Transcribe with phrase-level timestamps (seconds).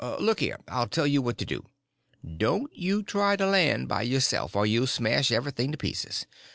[0.19, 1.63] Look here, I'll tell you what to do.
[2.25, 6.25] Don't you try to land by yourself, or you'll smash everything to pieces.